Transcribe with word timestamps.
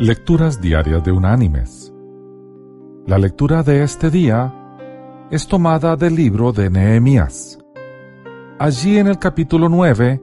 Lecturas 0.00 0.60
Diarias 0.60 1.02
de 1.02 1.10
Unánimes. 1.10 1.92
La 3.04 3.18
lectura 3.18 3.64
de 3.64 3.82
este 3.82 4.10
día 4.10 4.54
es 5.28 5.48
tomada 5.48 5.96
del 5.96 6.14
libro 6.14 6.52
de 6.52 6.70
Nehemías. 6.70 7.58
Allí 8.60 8.96
en 8.98 9.08
el 9.08 9.18
capítulo 9.18 9.68
9 9.68 10.22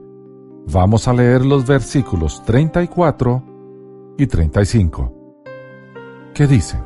vamos 0.72 1.06
a 1.06 1.12
leer 1.12 1.44
los 1.44 1.66
versículos 1.66 2.42
34 2.46 4.14
y 4.16 4.26
35, 4.26 5.12
que 6.32 6.46
dicen, 6.46 6.80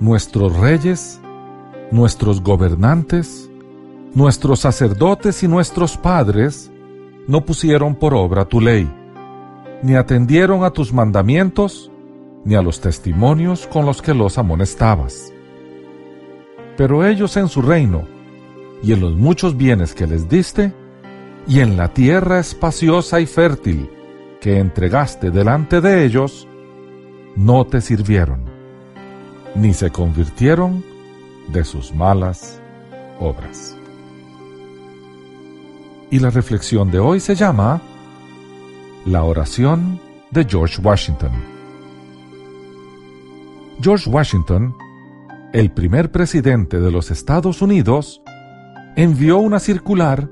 Nuestros 0.00 0.58
reyes, 0.58 1.22
nuestros 1.90 2.42
gobernantes, 2.42 3.50
nuestros 4.12 4.60
sacerdotes 4.60 5.42
y 5.42 5.48
nuestros 5.48 5.96
padres 5.96 6.70
no 7.26 7.46
pusieron 7.46 7.94
por 7.94 8.12
obra 8.12 8.44
tu 8.44 8.60
ley, 8.60 8.86
ni 9.82 9.94
atendieron 9.94 10.64
a 10.64 10.70
tus 10.70 10.92
mandamientos, 10.92 11.90
ni 12.44 12.54
a 12.54 12.62
los 12.62 12.80
testimonios 12.80 13.66
con 13.66 13.86
los 13.86 14.02
que 14.02 14.14
los 14.14 14.38
amonestabas. 14.38 15.32
Pero 16.76 17.06
ellos 17.06 17.36
en 17.36 17.48
su 17.48 17.62
reino, 17.62 18.04
y 18.82 18.92
en 18.92 19.00
los 19.00 19.14
muchos 19.14 19.56
bienes 19.56 19.94
que 19.94 20.06
les 20.06 20.28
diste, 20.28 20.72
y 21.46 21.60
en 21.60 21.76
la 21.76 21.92
tierra 21.92 22.38
espaciosa 22.38 23.20
y 23.20 23.26
fértil 23.26 23.90
que 24.40 24.58
entregaste 24.58 25.30
delante 25.30 25.80
de 25.80 26.04
ellos, 26.04 26.46
no 27.36 27.66
te 27.66 27.80
sirvieron, 27.80 28.44
ni 29.54 29.74
se 29.74 29.90
convirtieron 29.90 30.84
de 31.48 31.64
sus 31.64 31.94
malas 31.94 32.60
obras. 33.18 33.76
Y 36.10 36.20
la 36.20 36.30
reflexión 36.30 36.90
de 36.90 36.98
hoy 36.98 37.20
se 37.20 37.34
llama 37.34 37.82
La 39.08 39.24
oración 39.24 39.98
de 40.32 40.44
George 40.44 40.82
Washington. 40.82 41.30
George 43.80 44.10
Washington, 44.10 44.74
el 45.54 45.70
primer 45.70 46.12
presidente 46.12 46.78
de 46.78 46.90
los 46.90 47.10
Estados 47.10 47.62
Unidos, 47.62 48.20
envió 48.96 49.38
una 49.38 49.60
circular 49.60 50.28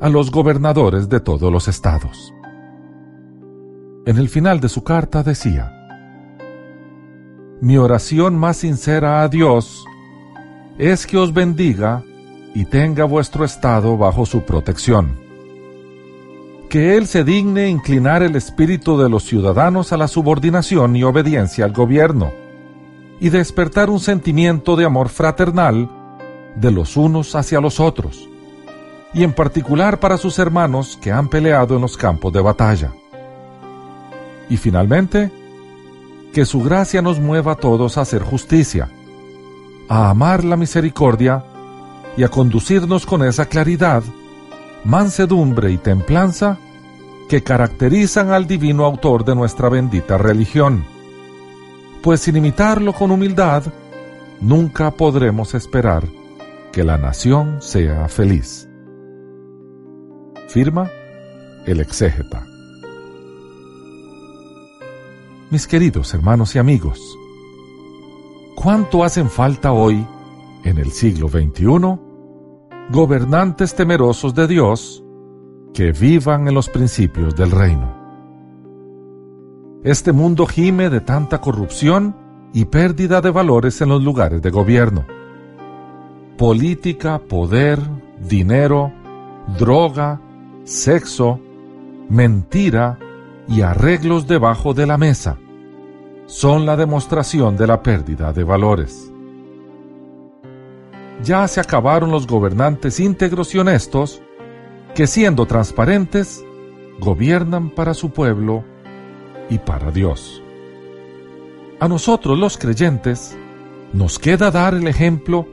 a 0.00 0.08
los 0.08 0.30
gobernadores 0.30 1.08
de 1.08 1.18
todos 1.18 1.52
los 1.52 1.66
estados. 1.66 2.32
En 4.06 4.16
el 4.16 4.28
final 4.28 4.60
de 4.60 4.68
su 4.68 4.84
carta 4.84 5.24
decía, 5.24 5.72
Mi 7.60 7.78
oración 7.78 8.38
más 8.38 8.58
sincera 8.58 9.22
a 9.22 9.28
Dios 9.28 9.84
es 10.78 11.04
que 11.04 11.18
os 11.18 11.34
bendiga 11.34 12.04
y 12.54 12.64
tenga 12.64 13.02
vuestro 13.06 13.44
estado 13.44 13.98
bajo 13.98 14.24
su 14.24 14.42
protección. 14.42 15.19
Que 16.70 16.96
Él 16.96 17.08
se 17.08 17.24
digne 17.24 17.68
inclinar 17.68 18.22
el 18.22 18.36
espíritu 18.36 18.96
de 18.96 19.08
los 19.08 19.24
ciudadanos 19.24 19.92
a 19.92 19.96
la 19.96 20.06
subordinación 20.06 20.94
y 20.94 21.02
obediencia 21.02 21.64
al 21.64 21.72
gobierno, 21.72 22.30
y 23.18 23.28
despertar 23.28 23.90
un 23.90 23.98
sentimiento 23.98 24.76
de 24.76 24.84
amor 24.84 25.08
fraternal 25.08 25.90
de 26.54 26.70
los 26.70 26.96
unos 26.96 27.34
hacia 27.34 27.60
los 27.60 27.80
otros, 27.80 28.28
y 29.12 29.24
en 29.24 29.32
particular 29.32 29.98
para 29.98 30.16
sus 30.16 30.38
hermanos 30.38 30.96
que 31.02 31.10
han 31.10 31.28
peleado 31.28 31.74
en 31.74 31.82
los 31.82 31.96
campos 31.96 32.32
de 32.32 32.40
batalla. 32.40 32.92
Y 34.48 34.56
finalmente, 34.56 35.32
que 36.32 36.44
su 36.44 36.62
gracia 36.62 37.02
nos 37.02 37.18
mueva 37.18 37.52
a 37.52 37.56
todos 37.56 37.98
a 37.98 38.02
hacer 38.02 38.22
justicia, 38.22 38.88
a 39.88 40.08
amar 40.08 40.44
la 40.44 40.56
misericordia 40.56 41.44
y 42.16 42.22
a 42.22 42.28
conducirnos 42.28 43.06
con 43.06 43.24
esa 43.24 43.46
claridad, 43.46 44.04
mansedumbre 44.84 45.70
y 45.72 45.78
templanza 45.78 46.58
que 47.28 47.42
caracterizan 47.42 48.32
al 48.32 48.46
divino 48.46 48.84
autor 48.84 49.24
de 49.24 49.34
nuestra 49.34 49.68
bendita 49.68 50.18
religión. 50.18 50.84
Pues 52.02 52.20
sin 52.20 52.36
imitarlo 52.36 52.92
con 52.92 53.10
humildad, 53.10 53.64
nunca 54.40 54.90
podremos 54.90 55.54
esperar 55.54 56.08
que 56.72 56.82
la 56.82 56.98
nación 56.98 57.58
sea 57.60 58.08
feliz. 58.08 58.68
Firma 60.48 60.90
el 61.66 61.80
exégeta. 61.80 62.46
Mis 65.50 65.66
queridos 65.66 66.14
hermanos 66.14 66.54
y 66.54 66.58
amigos, 66.58 67.00
¿cuánto 68.54 69.04
hacen 69.04 69.28
falta 69.28 69.72
hoy, 69.72 70.06
en 70.64 70.78
el 70.78 70.92
siglo 70.92 71.28
XXI, 71.28 72.09
gobernantes 72.90 73.76
temerosos 73.76 74.34
de 74.34 74.48
Dios 74.48 75.04
que 75.72 75.92
vivan 75.92 76.48
en 76.48 76.54
los 76.54 76.68
principios 76.68 77.36
del 77.36 77.52
reino. 77.52 77.96
Este 79.84 80.12
mundo 80.12 80.44
gime 80.44 80.90
de 80.90 81.00
tanta 81.00 81.40
corrupción 81.40 82.16
y 82.52 82.64
pérdida 82.64 83.20
de 83.20 83.30
valores 83.30 83.80
en 83.80 83.90
los 83.90 84.02
lugares 84.02 84.42
de 84.42 84.50
gobierno. 84.50 85.06
Política, 86.36 87.20
poder, 87.20 87.78
dinero, 88.28 88.92
droga, 89.56 90.20
sexo, 90.64 91.38
mentira 92.08 92.98
y 93.46 93.60
arreglos 93.60 94.26
debajo 94.26 94.74
de 94.74 94.86
la 94.86 94.98
mesa 94.98 95.38
son 96.26 96.66
la 96.66 96.76
demostración 96.76 97.56
de 97.56 97.66
la 97.68 97.82
pérdida 97.82 98.32
de 98.32 98.42
valores 98.42 99.09
ya 101.22 101.46
se 101.48 101.60
acabaron 101.60 102.10
los 102.10 102.26
gobernantes 102.26 103.00
íntegros 103.00 103.54
y 103.54 103.58
honestos 103.58 104.22
que 104.94 105.06
siendo 105.06 105.46
transparentes, 105.46 106.44
gobiernan 106.98 107.70
para 107.70 107.94
su 107.94 108.10
pueblo 108.10 108.64
y 109.48 109.58
para 109.58 109.90
Dios. 109.90 110.42
A 111.78 111.88
nosotros 111.88 112.38
los 112.38 112.58
creyentes 112.58 113.36
nos 113.92 114.18
queda 114.18 114.50
dar 114.50 114.74
el 114.74 114.86
ejemplo 114.86 115.46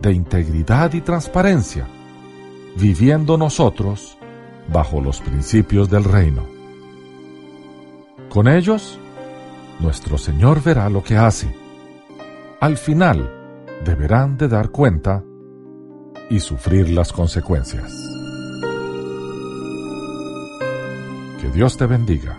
de 0.00 0.12
integridad 0.12 0.92
y 0.94 1.00
transparencia, 1.00 1.86
viviendo 2.76 3.36
nosotros 3.36 4.16
bajo 4.72 5.00
los 5.00 5.20
principios 5.20 5.88
del 5.88 6.04
reino. 6.04 6.44
Con 8.28 8.48
ellos, 8.48 8.98
nuestro 9.80 10.18
Señor 10.18 10.62
verá 10.62 10.90
lo 10.90 11.02
que 11.02 11.16
hace. 11.16 11.54
Al 12.60 12.76
final, 12.76 13.37
deberán 13.84 14.36
de 14.36 14.48
dar 14.48 14.70
cuenta 14.70 15.24
y 16.30 16.40
sufrir 16.40 16.90
las 16.90 17.12
consecuencias. 17.12 17.92
Que 21.40 21.48
Dios 21.50 21.76
te 21.76 21.86
bendiga. 21.86 22.38